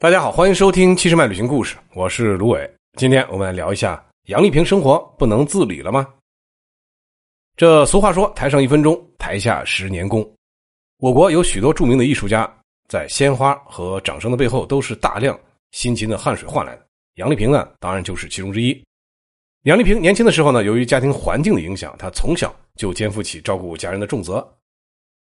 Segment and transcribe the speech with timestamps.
[0.00, 2.72] 大家好，欢迎收听《七十迈旅行故事》，我是卢伟。
[2.96, 6.06] 今天我们来聊一下杨丽萍生活不能自理了吗？
[7.56, 10.24] 这俗话说：“台上一分钟，台下十年功。”
[11.02, 12.48] 我国有许多著名的艺术家，
[12.88, 15.36] 在鲜花和掌声的背后，都是大量
[15.72, 16.86] 辛勤的汗水换来的。
[17.14, 18.80] 杨丽萍呢，当然就是其中之一。
[19.64, 24.48] 杨丽萍年轻的时候呢，由于家庭环境的影响，她从小就肩负起照顾家人的重责。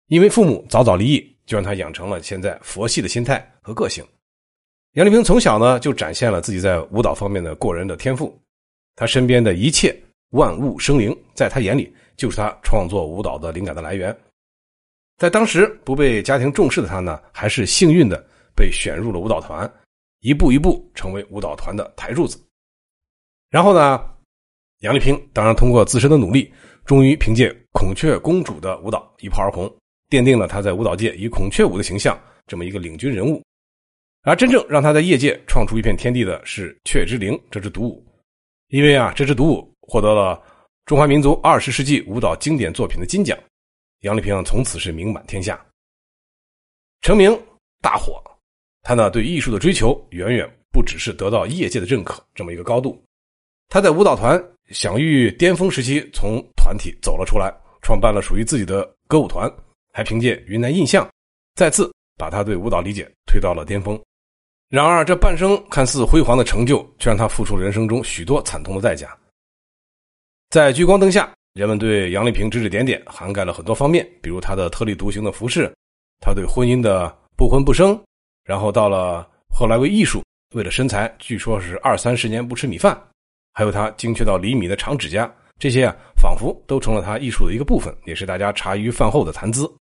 [0.09, 4.05] 因为父母早早离异，就让她养成了现在佛系的心态和个性。
[4.95, 8.33] 杨丽萍从小呢就展现了自己在舞蹈方面的过人的天赋，
[8.95, 9.95] 她身边的一切
[10.31, 14.17] 万物生灵，在她眼里就是她创作舞蹈的灵感的来源。
[15.17, 19.69] 在当时不被家庭重视的她呢，还是幸运的被选入了舞蹈团，
[20.21, 22.39] 一步一步成为舞蹈团的台柱子。
[23.51, 24.01] 然后呢，
[24.83, 26.53] 杨丽萍当然通过自身的努力，
[26.85, 29.67] 终于凭借《孔雀公主》的舞蹈一炮而红，
[30.09, 32.17] 奠定了她在舞蹈界以孔雀舞的形象
[32.47, 33.43] 这么一个领军人物。
[34.25, 38.03] 而真正让他在业界创出一片天地的是《雀之灵》这支独舞，
[38.69, 40.43] 因为啊，这支独舞获得了
[40.87, 43.39] 中华民族二十世纪舞蹈经典作品的金奖，
[44.01, 45.63] 杨丽萍从此是名满天下，
[47.03, 47.39] 成名
[47.83, 48.19] 大火。
[48.83, 52.99] 他呢，对艺术的追求远远不只是得到业界的认可这么一个高度。
[53.69, 59.53] 他在舞蹈团享誉巅峰时期，从团体走了出来，创办了属于自己的歌舞团，
[59.93, 61.07] 还凭借《云南印象》
[61.55, 64.03] 再次把他对舞蹈理解推到了巅峰。
[64.71, 69.17] 然而，这半生看似辉煌的成就，却让他付出人生中许多惨痛的代价。
[70.51, 75.73] 在聚光灯下，人们对杨丽萍指指点点，涵盖了很多方面，比如她的特立独行的服饰，
[76.21, 78.01] 她对婚姻的不婚不生，
[78.45, 80.25] 然后到了后来为艺术，
[80.55, 83.01] 为了身材，据说是二三十年不吃米饭，
[83.53, 89.73] 还有她精确到厘米的长指甲，这些啊，仿佛都成了她艺术的一个部分，也是大家茶余饭后的谈资。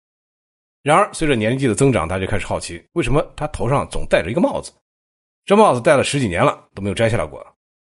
[0.82, 4.72] 然而，随着年纪的增长，大家就开始好奇，为什么他头上总戴着一个帽子？
[5.44, 7.40] 这帽子戴了十几年了，都没有摘下来过。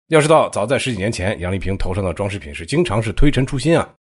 [0.07, 3.93] 要知道，早在十几年前，杨丽萍头上的装饰品是经常是推陈出新啊，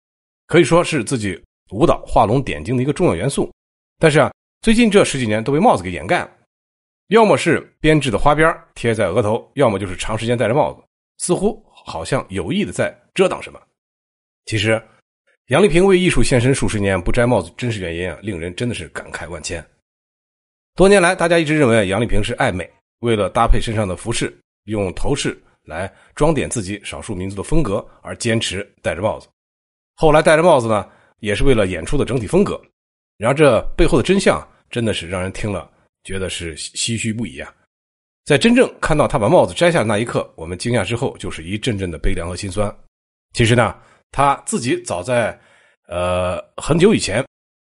[0.45, 3.51] 可以说是自己舞蹈画龙点睛的一个重要元素。
[3.97, 4.31] 但是啊，
[4.62, 6.29] 最近这十几年都被帽子给掩盖了，
[7.07, 10.84] 要么是编制的花边贴在额头，要么就是长时间戴着帽子，
[11.18, 13.59] 似乎好像有意的在遮挡什么。
[14.45, 14.79] 其实。
[15.50, 19.63] 杨丽萍为艺术献身数十年不摘帽子，真实原因啊，令人真的是感慨万千。
[20.73, 22.67] 多年来，大家一直认为杨丽萍是爱美，
[23.01, 29.28] 为了搭配身上的服饰，用头饰来装点自己少数民族的风格而坚持戴着帽子。
[29.95, 30.89] 后来戴着帽子呢，
[31.19, 32.59] 也是为了演出的整体风格。
[33.17, 35.69] 然而这背后的真相，真的是让人听了
[36.06, 37.53] 觉得是唏嘘不已啊！
[38.25, 42.75] 在真正看到他把帽子摘下的那一刻，我们惊讶之后，就是一阵阵的悲凉和心酸。
[43.33, 43.75] 其实呢。
[44.16, 45.38] 他自己早在，
[45.90, 47.22] 呃很久以前，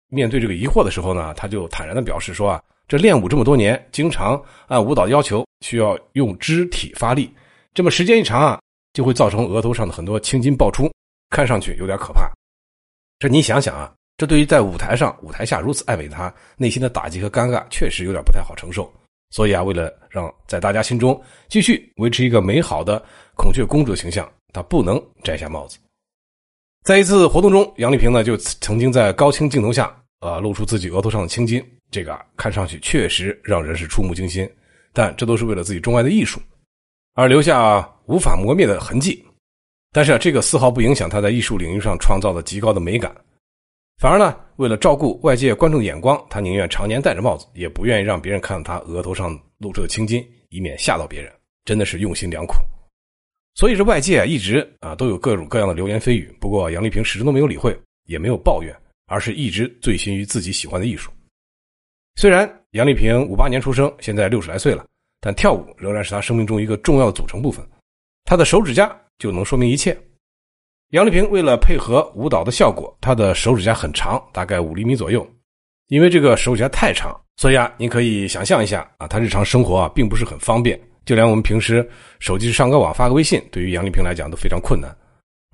[0.08, 7.30] 面对这个疑惑的时候呢，他就坦然的表示说啊，这练舞这么多年，经常按舞蹈要求需要用肢体发力，
[7.74, 8.58] 这么时间一长啊，
[8.94, 10.90] 就会造成额头上的很多青筋爆出，
[11.28, 12.32] 看上去有点可怕。
[13.18, 18.90] 这你想想啊，这对于在舞台上、舞台下如此爱美的他，内心的打击和尴尬确实有点不太好承受。
[19.28, 23.04] 所以啊，为了让在大家心中继续维持一个美好的
[23.36, 25.78] 孔雀公主形象，他不能摘下帽子。
[26.88, 34.50] 在一次活动中，杨丽萍呢就曾经在高清镜头下，呃，露出自己额头上的青筋，这个看上去确实让人是触目惊心。
[34.94, 36.40] 但这都是为了自己钟爱的艺术，
[37.12, 39.22] 而留下无法磨灭的痕迹。
[39.92, 43.14] 但是啊，这个丝毫不影响他在艺术领域上创造的极高的美感。
[44.00, 51.30] 反而呢，为了照顾外界观众的眼光，他宁愿常年戴着帽子，也不愿意让别人看到他额头上露出的青筋，以免吓到别人。
[51.66, 52.54] 真的是用心良苦。
[53.58, 57.76] 所以这外界一直啊都有各种各样的流言蜚语，不过杨丽萍始终都没有理会，
[58.06, 58.72] 也没有抱怨，
[59.08, 61.10] 而是一直醉心于自己喜欢的艺术。
[62.14, 64.86] 虽然杨丽萍五八年出生，现在六十来岁了，
[65.20, 67.68] 但跳舞仍然是她生命中一个重要的组成部分。
[68.26, 69.98] 她的手指甲就能说明一切。
[70.90, 75.28] 杨丽萍为了配合舞蹈的效果，她的手指甲很长，大概五厘米左右。
[75.88, 80.80] 因为这个手指甲太长，所以啊，你可以想象一下啊，她日常生活啊并不是很方便。
[81.08, 81.88] 就连我们平时
[82.20, 84.94] 手机上个网发个微信，对于杨丽萍来讲都非常困难。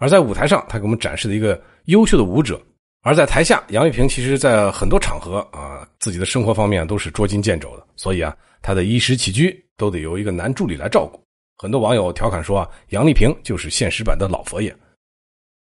[0.00, 2.56] 而在舞台上，她给我们展示了一个优秀的舞者；
[3.02, 7.86] 而在台下，杨丽萍其实在很多场合啊，自己的生活方面都是捉襟见肘的。
[7.94, 11.22] 所以啊，她的衣食起居都得由一个男助理来照顾。
[11.56, 14.74] 很多网友调侃说啊，杨丽萍就是现实版的老佛爷。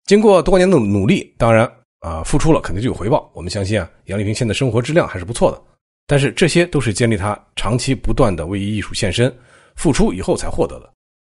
[0.07, 1.71] 经过多年的努力，当然
[2.01, 3.31] 啊，付出了肯定就有回报。
[3.35, 5.63] 我们相信啊，杨丽萍现在生活质量还是不错的。
[6.07, 9.31] 但是这些都是建立她长期不断的为艺术献身。
[9.77, 10.93] 付出以后才获得的，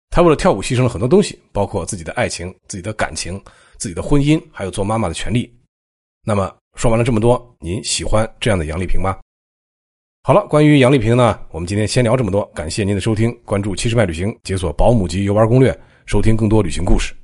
[0.09, 3.41] 他为了跳舞牺牲了很多东西，包括自己的爱情、自己的感情、
[3.77, 5.53] 自己的婚姻，还有做妈妈的权利。
[6.23, 9.17] 那么说完了这么多，您喜欢这样的杨丽萍吗？
[10.23, 17.15] 好了，关于杨丽萍呢，我们今天先聊这么多，感谢您的收听，关注七十迈旅行，解锁保姆级游玩攻略，收听更多旅行故事。